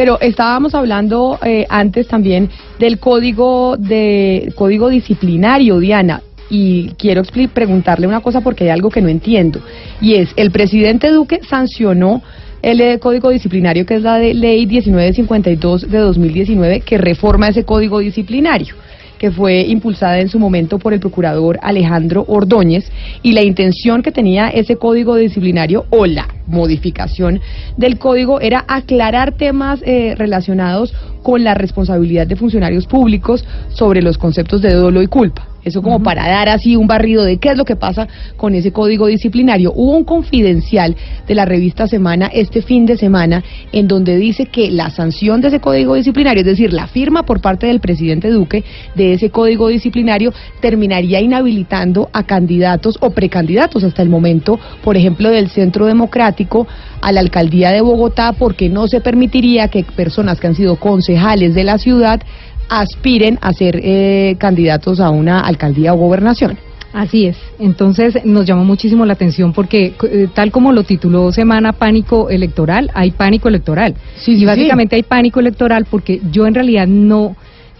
[0.00, 2.48] Pero estábamos hablando eh, antes también
[2.78, 9.02] del código de código disciplinario, Diana, y quiero preguntarle una cosa porque hay algo que
[9.02, 9.60] no entiendo
[10.00, 12.22] y es el presidente Duque sancionó
[12.62, 17.64] el eh, código disciplinario que es la de ley 1952 de 2019 que reforma ese
[17.64, 18.76] código disciplinario
[19.18, 22.90] que fue impulsada en su momento por el procurador Alejandro Ordóñez
[23.22, 27.40] y la intención que tenía ese código disciplinario o la modificación
[27.76, 34.18] del código era aclarar temas eh, relacionados con la responsabilidad de funcionarios públicos sobre los
[34.18, 35.47] conceptos de dolo y culpa.
[35.64, 38.72] Eso como para dar así un barrido de qué es lo que pasa con ese
[38.72, 39.72] código disciplinario.
[39.74, 44.70] Hubo un confidencial de la revista Semana este fin de semana en donde dice que
[44.70, 48.64] la sanción de ese código disciplinario, es decir, la firma por parte del presidente Duque
[48.94, 55.30] de ese código disciplinario, terminaría inhabilitando a candidatos o precandidatos hasta el momento, por ejemplo,
[55.30, 56.66] del Centro Democrático
[57.00, 61.54] a la alcaldía de Bogotá, porque no se permitiría que personas que han sido concejales
[61.54, 62.20] de la ciudad
[62.68, 66.58] aspiren a ser eh, candidatos a una alcaldía o gobernación.
[66.92, 67.36] Así es.
[67.58, 72.90] Entonces nos llamó muchísimo la atención porque eh, tal como lo tituló Semana Pánico Electoral,
[72.94, 73.94] hay pánico electoral.
[74.16, 77.36] Sí, y básicamente hay pánico electoral porque yo en realidad no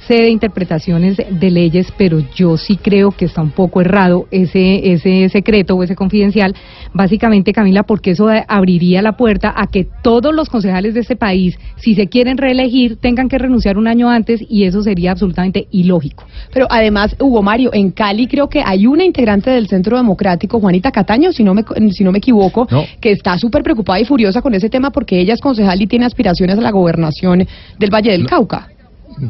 [0.08, 4.92] sé de interpretaciones de leyes, pero yo sí creo que está un poco errado ese,
[4.92, 6.54] ese secreto o ese confidencial,
[6.94, 11.58] básicamente, Camila, porque eso abriría la puerta a que todos los concejales de este país,
[11.76, 16.24] si se quieren reelegir, tengan que renunciar un año antes y eso sería absolutamente ilógico.
[16.54, 20.90] Pero además, Hugo Mario, en Cali creo que hay una integrante del Centro Democrático, Juanita
[20.90, 22.66] Cataño, si no me, si no me equivoco,
[23.00, 26.06] que está súper preocupada y furiosa con ese tema porque ella es concejal y tiene
[26.06, 27.46] aspiraciones a la gobernación
[27.78, 28.68] del Valle del Cauca.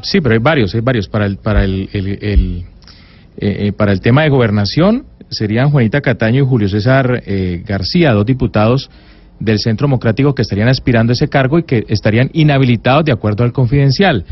[0.02, 1.08] Sí, pero hay varios, hay varios.
[1.08, 2.64] Para el, para el, eh,
[3.40, 8.26] eh, para el tema de gobernación serían Juanita Cataño y Julio César eh, García, dos
[8.26, 8.90] diputados
[9.38, 13.44] del Centro Democrático que estarían aspirando a ese cargo y que estarían inhabilitados de acuerdo
[13.44, 14.24] al confidencial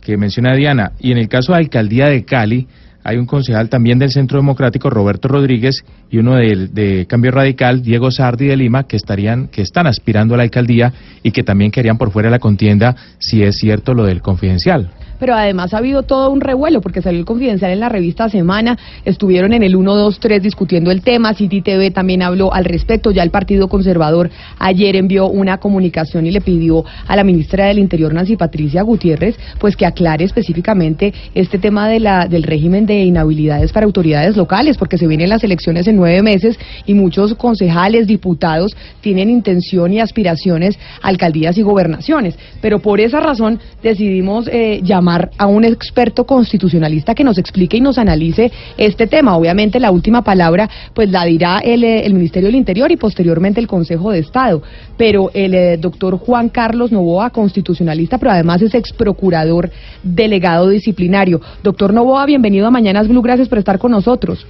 [0.00, 0.92] que menciona Diana.
[0.98, 2.66] Y en el caso de Alcaldía de Cali,
[3.02, 7.82] hay un concejal también del Centro Democrático, Roberto Rodríguez, y uno de, de, Cambio Radical,
[7.82, 10.92] Diego Sardi de Lima, que estarían, que están aspirando a la alcaldía
[11.22, 14.90] y que también querían por fuera de la contienda si es cierto lo del confidencial
[15.24, 18.76] pero además ha habido todo un revuelo porque salió el confidencial en la revista Semana,
[19.06, 23.10] estuvieron en el 1, 2, 3 discutiendo el tema, City TV también habló al respecto,
[23.10, 27.78] ya el Partido Conservador ayer envió una comunicación y le pidió a la ministra del
[27.78, 33.02] Interior, Nancy Patricia Gutiérrez, pues que aclare específicamente este tema de la, del régimen de
[33.04, 38.06] inhabilidades para autoridades locales, porque se vienen las elecciones en nueve meses y muchos concejales,
[38.06, 44.80] diputados tienen intención y aspiraciones a alcaldías y gobernaciones, pero por esa razón decidimos eh,
[44.82, 49.36] llamar a un experto constitucionalista que nos explique y nos analice este tema.
[49.36, 53.60] Obviamente la última palabra pues la dirá el, eh, el Ministerio del Interior y posteriormente
[53.60, 54.62] el Consejo de Estado,
[54.96, 59.70] pero el eh, doctor Juan Carlos Novoa, constitucionalista, pero además es ex procurador
[60.02, 61.40] delegado disciplinario.
[61.62, 64.46] Doctor Novoa, bienvenido a Mañanas Blue, gracias por estar con nosotros.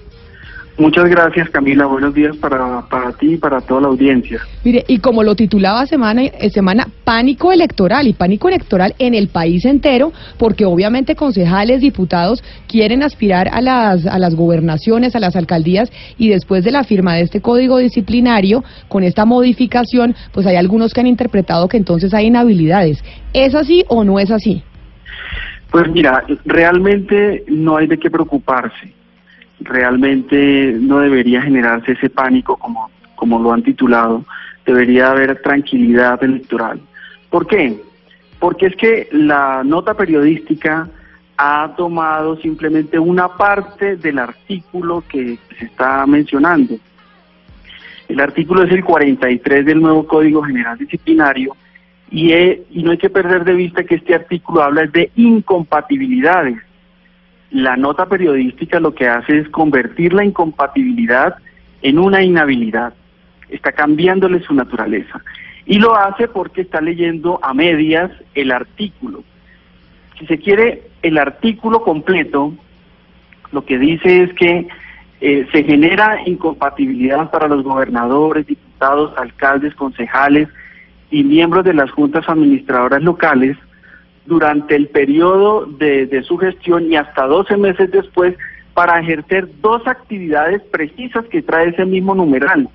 [0.76, 1.86] Muchas gracias, Camila.
[1.86, 4.40] Buenos días para, para ti y para toda la audiencia.
[4.64, 9.28] Mire, y como lo titulaba semana, eh, semana Pánico Electoral, y pánico electoral en el
[9.28, 15.36] país entero, porque obviamente concejales, diputados quieren aspirar a las, a las gobernaciones, a las
[15.36, 20.56] alcaldías, y después de la firma de este código disciplinario, con esta modificación, pues hay
[20.56, 23.04] algunos que han interpretado que entonces hay inhabilidades.
[23.32, 24.64] ¿Es así o no es así?
[25.70, 28.92] Pues mira, realmente no hay de qué preocuparse
[29.60, 34.24] realmente no debería generarse ese pánico como, como lo han titulado,
[34.64, 36.80] debería haber tranquilidad electoral.
[37.30, 37.80] ¿Por qué?
[38.38, 40.88] Porque es que la nota periodística
[41.36, 46.76] ha tomado simplemente una parte del artículo que se está mencionando.
[48.08, 51.56] El artículo es el 43 del nuevo Código General Disciplinario
[52.10, 56.58] y, y no hay que perder de vista que este artículo habla de incompatibilidades
[57.54, 61.36] la nota periodística lo que hace es convertir la incompatibilidad
[61.82, 62.94] en una inhabilidad.
[63.48, 65.22] Está cambiándole su naturaleza.
[65.64, 69.22] Y lo hace porque está leyendo a medias el artículo.
[70.18, 72.52] Si se quiere, el artículo completo
[73.52, 74.66] lo que dice es que
[75.20, 80.48] eh, se genera incompatibilidad para los gobernadores, diputados, alcaldes, concejales
[81.08, 83.56] y miembros de las juntas administradoras locales
[84.26, 88.36] durante el periodo de, su gestión y hasta 12 meses después
[88.72, 92.68] para ejercer dos actividades precisas que trae ese mismo numeral.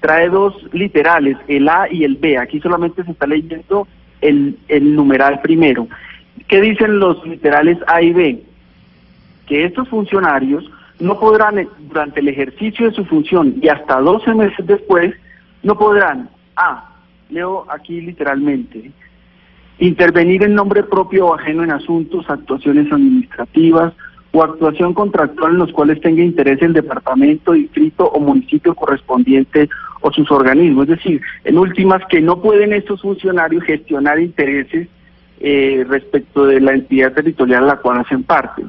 [0.00, 2.38] Trae dos literales, el A y el B.
[2.38, 3.86] Aquí solamente se está leyendo
[4.20, 5.86] el, el numeral primero.
[6.48, 8.42] ¿Qué dicen los literales A y B?
[9.46, 10.64] Que estos funcionarios
[11.00, 15.14] no podrán, eh, durante el ejercicio de su función y hasta 12 meses después,
[15.62, 16.90] no podrán, A,
[17.28, 18.90] leo aquí literalmente,
[19.78, 23.94] intervenir en nombre propio o ajeno en asuntos, actuaciones administrativas
[24.32, 29.68] o actuación contractual en los cuales tenga interés el departamento, distrito o municipio correspondiente
[30.00, 30.88] o sus organismos.
[30.88, 34.88] Es decir, en últimas, que no pueden estos funcionarios gestionar intereses
[35.40, 38.62] eh, respecto de la entidad territorial a la cual hacen parte.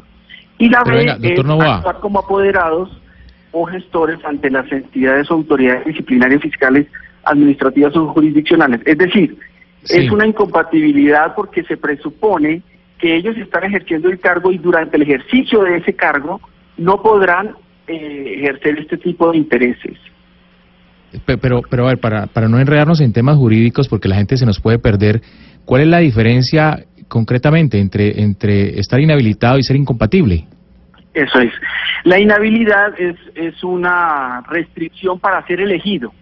[0.58, 2.90] Y la B es actuar como apoderados
[3.52, 6.88] o gestores ante las entidades o autoridades disciplinarias fiscales,
[7.24, 8.82] administrativas o jurisdiccionales.
[8.86, 9.38] Es decir,
[9.90, 12.62] es una incompatibilidad porque se presupone
[13.00, 16.40] que ellos están ejerciendo el cargo y durante el ejercicio de ese cargo
[16.78, 17.56] no podrán
[17.88, 19.98] eh, ejercer este tipo de intereses.
[21.26, 24.46] Pero, pero a ver, para, para no enredarnos en temas jurídicos, porque la gente se
[24.46, 25.22] nos puede perder,
[25.66, 30.46] ¿cuál es la diferencia concretamente entre, entre estar inhabilitado y ser incompatible?
[31.14, 31.52] Eso es.
[32.06, 36.14] La inhabilidad es, es una restricción para ser elegido.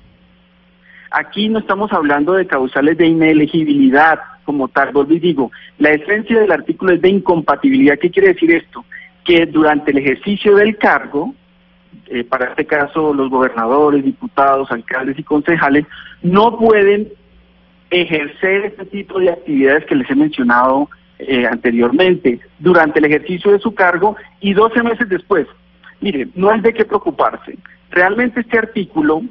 [1.11, 4.91] Aquí no estamos hablando de causales de inelegibilidad como tal.
[4.91, 7.97] Vuelvo y digo, la esencia del artículo es de incompatibilidad.
[7.99, 8.85] ¿Qué quiere decir esto?
[9.23, 11.33] Que durante el ejercicio del cargo,
[12.07, 15.85] eh, para este caso los gobernadores, diputados, alcaldes y concejales,
[16.21, 17.09] no pueden
[17.89, 23.59] ejercer este tipo de actividades que les he mencionado eh, anteriormente durante el ejercicio de
[23.59, 25.47] su cargo y 12 meses después.
[26.01, 27.57] Mire, no hay de qué preocuparse.
[27.89, 29.23] Realmente este artículo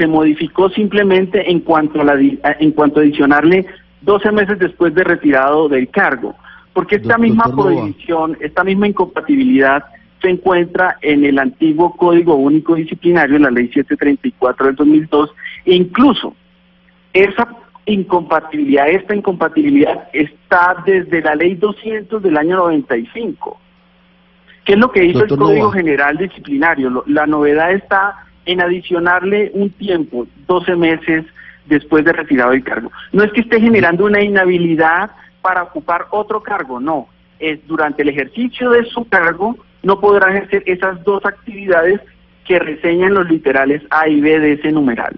[0.00, 2.14] se modificó simplemente en cuanto a, la,
[2.58, 3.66] en cuanto a adicionarle
[4.00, 6.34] 12 meses después de retirado del cargo,
[6.72, 9.84] porque esta misma prohibición, esta misma incompatibilidad
[10.22, 15.30] se encuentra en el antiguo Código Único Disciplinario, en la Ley 734 del 2002,
[15.66, 16.34] e incluso
[17.12, 17.54] esa
[17.84, 23.60] incompatibilidad, esta incompatibilidad está desde la Ley 200 del año 95.
[24.64, 27.04] ¿Qué es lo que hizo el Código General Disciplinario?
[27.06, 31.24] La novedad está en adicionarle un tiempo, 12 meses
[31.66, 32.90] después de retirado del cargo.
[33.12, 35.10] No es que esté generando una inhabilidad
[35.42, 37.08] para ocupar otro cargo, no.
[37.38, 42.00] Es durante el ejercicio de su cargo no podrá ejercer esas dos actividades
[42.44, 45.14] que reseñan los literales A y B de ese numeral.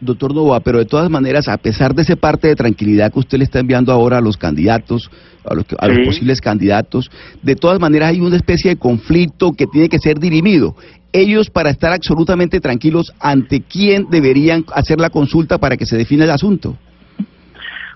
[0.00, 3.38] Doctor Nova, pero de todas maneras, a pesar de ese parte de tranquilidad que usted
[3.38, 5.10] le está enviando ahora a los candidatos,
[5.44, 7.10] a los, a los posibles candidatos,
[7.42, 10.74] de todas maneras hay una especie de conflicto que tiene que ser dirimido
[11.12, 16.24] ellos para estar absolutamente tranquilos ante quién deberían hacer la consulta para que se define
[16.24, 16.76] el asunto?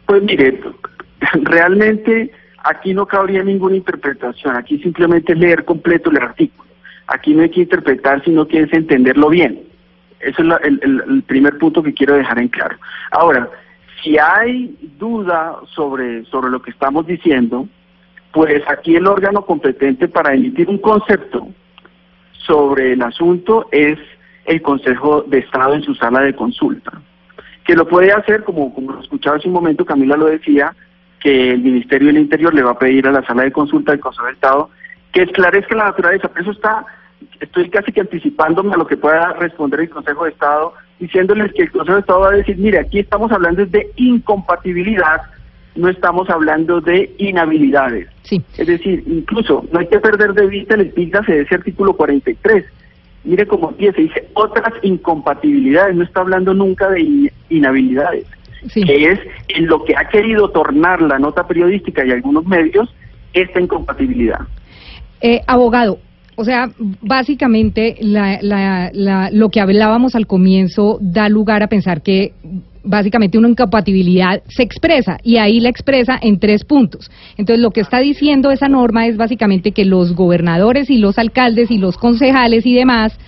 [0.06, 0.60] Pues mire,
[1.42, 2.30] realmente
[2.64, 6.68] aquí no cabría ninguna interpretación, aquí simplemente es leer completo el artículo.
[7.06, 9.60] Aquí no hay que interpretar, sino que es entenderlo bien.
[10.24, 12.76] Ese es el, el, primer punto que quiero dejar en claro.
[13.10, 13.48] Ahora,
[14.02, 17.68] si hay duda sobre, sobre lo que estamos diciendo,
[18.32, 21.48] pues aquí el órgano competente para emitir un concepto
[22.32, 23.98] sobre el asunto es
[24.44, 26.92] el Consejo de Estado en su sala de consulta,
[27.64, 30.74] que lo puede hacer, como, como escuchaba hace un momento, Camila lo decía,
[31.20, 34.00] que el Ministerio del Interior le va a pedir a la sala de consulta del
[34.00, 34.70] Consejo de Estado
[35.10, 36.28] que esclarezca la naturaleza.
[36.28, 36.84] Por eso está,
[37.40, 41.62] estoy casi que anticipándome a lo que pueda responder el Consejo de Estado, diciéndoles que
[41.62, 45.22] el Consejo de Estado va a decir, mire, aquí estamos hablando de incompatibilidad
[45.76, 48.08] no estamos hablando de inhabilidades.
[48.22, 48.42] Sí.
[48.56, 52.64] Es decir, incluso no hay que perder de vista el epígrafe de ese artículo 43.
[53.24, 58.26] Mire cómo empieza, dice otras incompatibilidades, no está hablando nunca de inhabilidades,
[58.72, 59.18] que es
[59.48, 62.94] en lo que ha querido tornar la nota periodística y algunos medios
[63.32, 64.40] esta incompatibilidad.
[65.20, 65.98] Eh, abogado,
[66.36, 72.32] o sea, básicamente lo que hablábamos al comienzo da lugar a pensar que
[72.84, 77.10] básicamente una incompatibilidad se expresa y ahí la expresa en tres puntos.
[77.36, 81.70] Entonces lo que está diciendo esa norma es básicamente que los gobernadores y los alcaldes
[81.70, 83.18] y los concejales y demás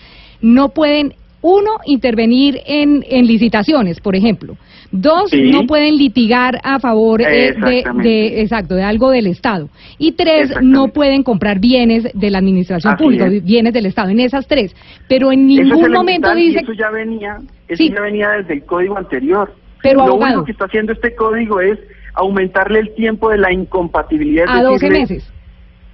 [0.43, 1.15] no pueden
[1.47, 4.57] uno, intervenir en, en licitaciones, por ejemplo.
[4.91, 7.55] Dos, no pueden litigar a favor eh,
[8.03, 9.69] de, exacto, de algo del Estado.
[9.97, 14.49] Y tres, no pueden comprar bienes de la administración pública, bienes del Estado, en esas
[14.49, 14.75] tres.
[15.09, 16.61] Pero en ningún momento dice...
[16.63, 17.39] Eso ya venía,
[17.69, 19.55] eso ya venía desde el código anterior.
[19.83, 21.79] Pero Lo único que está haciendo este código es
[22.15, 24.47] aumentarle el tiempo de la incompatibilidad.
[24.49, 25.36] A 12 meses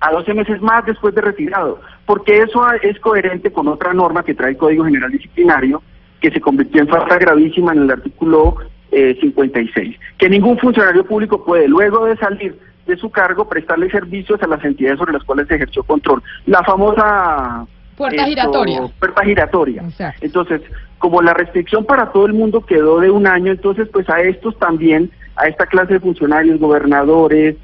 [0.03, 4.35] a 12 meses más después de retirado, porque eso es coherente con otra norma que
[4.35, 5.81] trae el Código General Disciplinario,
[6.21, 8.57] que se convirtió en falta gravísima en el artículo
[8.91, 14.43] 56, eh, que ningún funcionario público puede, luego de salir de su cargo, prestarle servicios
[14.43, 16.21] a las entidades sobre las cuales se ejerció control.
[16.47, 17.65] La famosa...
[17.97, 18.83] Puerta giratoria.
[18.99, 19.85] Puerta giratoria.
[20.21, 20.63] Entonces,
[20.99, 24.59] como la restricción para todo el mundo quedó de un año, entonces pues a estos
[24.59, 27.57] también, a esta clase de funcionarios, gobernadores,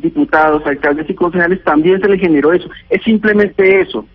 [0.00, 2.68] diputados, alcaldes y concejales, también se le generó eso.
[2.88, 4.06] Es simplemente eso.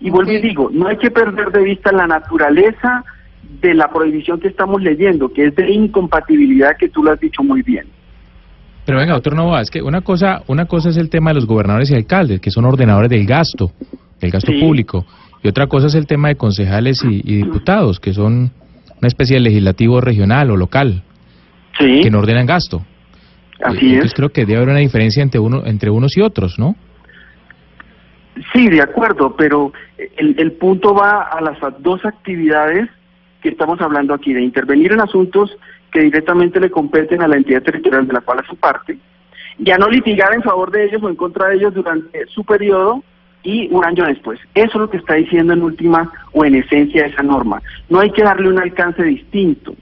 [0.00, 3.04] Y vuelvo y digo, no hay que perder de vista la naturaleza
[3.60, 7.42] de la prohibición que estamos leyendo, que es de incompatibilidad, que tú lo has dicho
[7.42, 7.86] muy bien.
[8.86, 11.46] pero venga, doctor Nova, es que una cosa, una cosa es el tema de los
[11.46, 13.72] gobernadores y alcaldes, que son ordenadores del gasto,
[14.20, 15.04] del gasto público,
[15.42, 18.52] y otra cosa es el tema de concejales y, diputados, que son
[18.98, 21.02] una especie de legislativo regional o local,
[21.78, 22.84] que no ordenan gasto.
[23.62, 26.76] Así Entonces creo que debe haber una diferencia entre, uno, entre unos y otros, ¿no?
[28.52, 29.72] Sí, de acuerdo, pero
[30.16, 32.88] el, el punto va a las dos actividades
[33.42, 35.56] que estamos hablando aquí, de intervenir en asuntos
[35.90, 38.98] que directamente le competen a la entidad territorial de la cual su parte,
[39.58, 43.02] ya no litigar en favor de ellos o en contra de ellos durante su periodo
[43.42, 44.38] y un año después.
[44.54, 47.60] Eso es lo que está diciendo en última o en esencia esa norma.
[47.88, 49.74] No hay que darle un alcance distinto.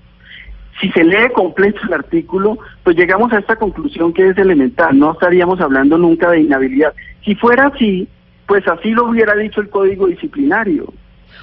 [0.81, 4.99] Si se lee completo el artículo, pues llegamos a esta conclusión que es elemental.
[4.99, 6.95] No estaríamos hablando nunca de inhabilidad.
[7.25, 8.09] Si fuera así,
[8.47, 10.93] pues así lo hubiera dicho el Código Disciplinario.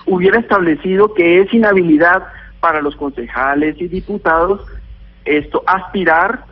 [0.06, 2.24] Hubiera establecido que es inhabilidad
[2.60, 4.62] para los concejales y diputados
[5.26, 6.46] esto aspirar,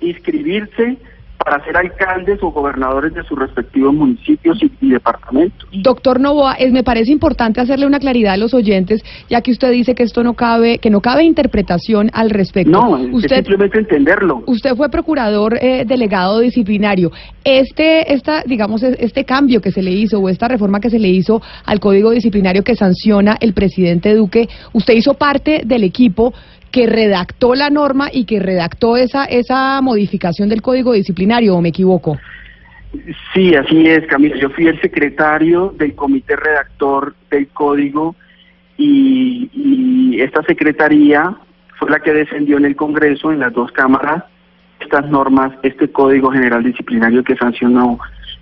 [0.00, 0.96] inscribirse
[1.38, 5.68] para ser alcaldes o gobernadores de sus respectivos municipios y, departamentos.
[5.72, 9.70] Doctor Novoa, es, me parece importante hacerle una claridad a los oyentes, ya que usted
[9.72, 12.70] dice que esto no cabe, que no cabe interpretación al respecto.
[12.70, 14.42] No, usted, simplemente entenderlo.
[14.46, 17.10] Usted fue procurador eh, delegado disciplinario.
[17.44, 21.08] Este, esta, digamos, este cambio que se le hizo o esta reforma que se le
[21.08, 26.32] hizo al código disciplinario que sanciona el presidente Duque, usted hizo parte del equipo
[26.74, 31.68] que redactó la norma y que redactó esa, esa modificación del código disciplinario, ¿o me
[31.68, 32.18] equivoco?
[33.32, 34.34] Sí, así es, Camila.
[34.38, 38.16] Yo fui el secretario del comité redactor del código
[38.76, 41.36] y, y esta secretaría
[41.78, 44.24] fue la que defendió en el Congreso, en las dos cámaras,
[44.80, 48.00] estas normas, este Código General Disciplinario que sancionó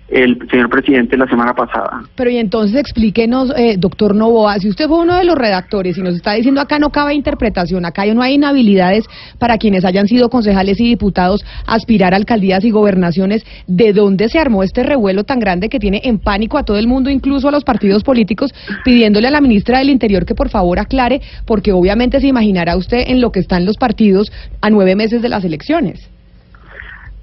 [0.09, 2.03] el señor presidente la semana pasada.
[2.15, 6.01] Pero y entonces explíquenos, eh, doctor Novoa, si usted fue uno de los redactores y
[6.01, 9.05] nos está diciendo acá no cabe interpretación, acá no hay inhabilidades
[9.39, 14.39] para quienes hayan sido concejales y diputados aspirar a alcaldías y gobernaciones, ¿de dónde se
[14.39, 17.51] armó este revuelo tan grande que tiene en pánico a todo el mundo, incluso a
[17.51, 22.19] los partidos políticos, pidiéndole a la ministra del Interior que por favor aclare, porque obviamente
[22.19, 24.31] se imaginará usted en lo que están los partidos
[24.61, 26.12] a nueve meses de las elecciones?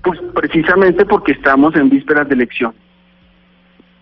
[0.02, 2.74] Pues precisamente porque estamos en vísperas de elección.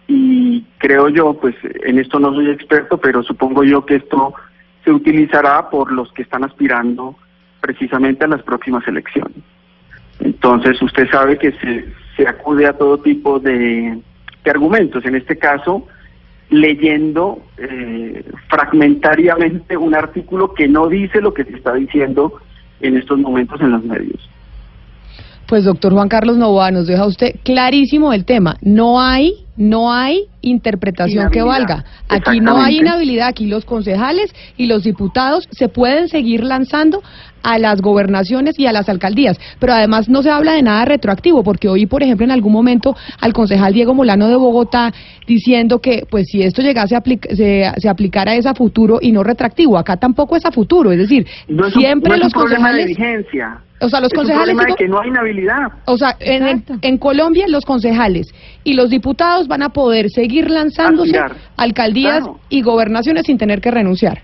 [0.07, 4.35] Y creo yo, pues en esto no soy experto, pero supongo yo que esto
[4.85, 7.17] se utilizará por los que están aspirando
[7.61, 9.37] precisamente a las próximas elecciones.
[10.21, 14.01] Entonces usted sabe que se, se acude a todo tipo de,
[14.51, 15.87] argumentos, en este caso
[16.51, 22.41] leyendo eh, fragmentariamente un artículo que no dice lo que se está diciendo
[22.81, 24.31] en estos momentos en los medios.
[25.49, 28.59] Pues doctor Juan Carlos Novoa, nos deja usted clarísimo el tema.
[28.61, 31.87] No hay, no hay interpretación que valga.
[32.07, 37.03] Aquí no hay inhabilidad, aquí los concejales y los diputados se pueden seguir lanzando
[37.43, 41.43] a las gobernaciones y a las alcaldías, pero además no se habla de nada retroactivo,
[41.43, 44.93] porque hoy, por ejemplo, en algún momento al concejal Diego Molano de Bogotá
[45.27, 49.23] diciendo que, pues, si esto llegase a se, se aplicara es a futuro y no
[49.23, 51.27] retroactivo, acá tampoco es a futuro, es decir,
[51.73, 52.97] siempre los concejales...
[53.81, 54.57] O sea, los concejales.
[54.77, 55.73] que no hay inhabilidad.
[55.87, 58.27] O sea, en, en, Colombia los concejales
[58.65, 61.19] y los diputados van a poder seguir lanzándose
[61.57, 64.23] alcaldías y gobernaciones sin tener que renunciar.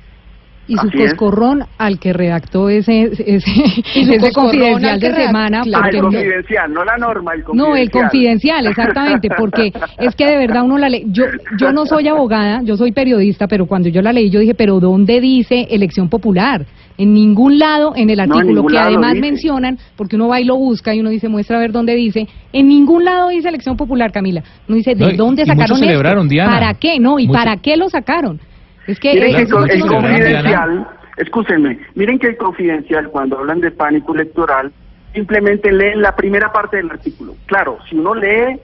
[0.67, 5.63] Y su coscorrón al que redactó ese, ese, confidencial de semana.
[5.63, 7.71] El confidencial, no, la norma, el confidencial.
[7.71, 11.05] No, el confidencial, exactamente, porque es que de verdad uno la lee.
[11.09, 11.25] Yo,
[11.59, 14.81] yo no soy abogada, yo soy periodista, pero cuando yo la leí yo dije, pero
[14.81, 16.65] ¿dónde dice elección popular?
[16.97, 20.95] En ningún lado en el artículo que además mencionan, porque uno va y lo busca
[20.95, 24.43] y uno dice, muestra a ver dónde dice, en ningún lado dice elección popular, Camila.
[24.69, 26.03] Uno dice, ¿de dónde sacaron esto?
[26.45, 27.01] ¿Para qué?
[27.01, 28.41] No, ¿y para qué lo sacaron?
[28.87, 30.87] Es que, miren el, confidencial,
[31.17, 34.73] escúchenme, miren que el confidencial cuando hablan de pánico electoral
[35.15, 37.35] simplemente leen la primera parte del artículo.
[37.47, 38.61] Claro, si uno lee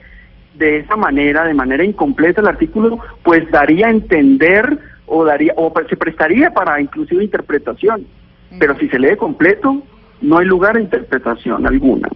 [0.55, 5.73] de esa manera, de manera incompleta el artículo, pues daría a entender o daría o
[5.89, 8.05] se prestaría para inclusive interpretación.
[8.59, 9.81] Pero si se lee completo,
[10.21, 12.09] no hay lugar a interpretación alguna.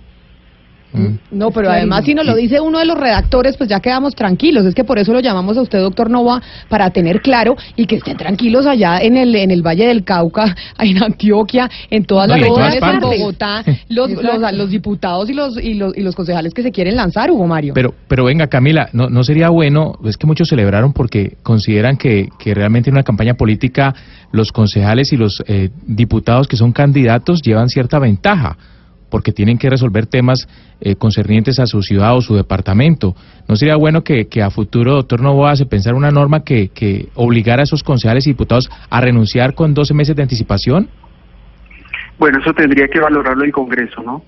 [0.96, 1.20] Mm.
[1.32, 4.66] No, pero además si nos lo dice uno de los redactores, pues ya quedamos tranquilos.
[4.66, 7.98] Es que por eso lo llamamos a usted, doctor Nova, para tener claro y que
[7.98, 12.40] estén tranquilos allá en el en el Valle del Cauca, en Antioquia, en todas las
[12.40, 14.10] regiones, en Bogotá, los,
[14.54, 17.74] los, diputados y los, y los y los concejales que se quieren lanzar, Hugo Mario.
[17.74, 22.30] Pero pero venga, Camila, no, no sería bueno, es que muchos celebraron porque consideran que,
[22.40, 23.94] que realmente en una campaña política
[24.36, 28.58] los concejales y los eh, diputados que son candidatos llevan cierta ventaja
[29.10, 30.48] porque tienen que resolver temas
[30.82, 33.16] eh, concernientes a su ciudad o su departamento.
[33.48, 37.62] ¿No sería bueno que, a futuro, doctor Novoa, se pensara una norma que, que obligara
[37.62, 40.90] a esos concejales y diputados a renunciar con 12 meses de anticipación?
[42.20, 44.22] Bueno, eso tendría que valorarlo el Congreso, ¿no?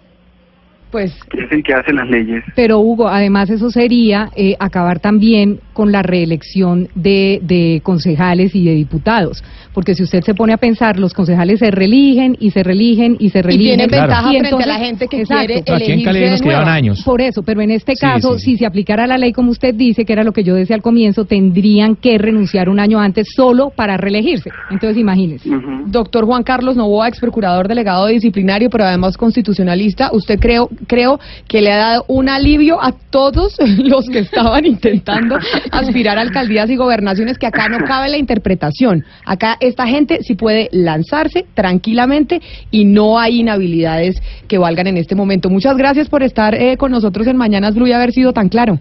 [0.91, 2.43] pues que es el que hace las leyes.
[2.55, 8.65] Pero Hugo, además eso sería eh, acabar también con la reelección de, de concejales y
[8.65, 9.43] de diputados,
[9.75, 13.29] porque si usted se pone a pensar, los concejales se religen y se religen y
[13.29, 13.61] se religen.
[13.61, 17.03] Y tienen ventaja frente a la gente que quiere Aquí en Cali nos años.
[17.03, 20.13] Por eso, pero en este caso, si se aplicara la ley como usted dice, que
[20.13, 23.97] era lo que yo decía al comienzo, tendrían que renunciar un año antes solo para
[23.97, 24.49] reelegirse.
[24.71, 25.47] Entonces, imagínese.
[25.85, 31.61] Doctor Juan Carlos Novoa, ex procurador delegado disciplinario, pero además constitucionalista, ¿usted creo, creo que
[31.61, 35.37] le ha dado un alivio a todos los que estaban intentando
[35.71, 39.03] aspirar a alcaldías y gobernaciones, que acá no cabe la interpretación.
[39.25, 45.15] Acá esta gente sí puede lanzarse tranquilamente y no hay inhabilidades que valgan en este
[45.15, 45.49] momento.
[45.49, 48.79] Muchas gracias por estar eh, con nosotros en Mañanas Blue y haber sido tan claro.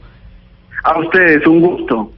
[0.84, 2.16] A ustedes, un gusto.